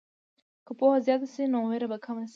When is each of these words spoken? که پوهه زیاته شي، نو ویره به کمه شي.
که 0.65 0.71
پوهه 0.79 0.99
زیاته 1.05 1.27
شي، 1.33 1.43
نو 1.53 1.59
ویره 1.69 1.87
به 1.91 1.97
کمه 2.05 2.23
شي. 2.29 2.29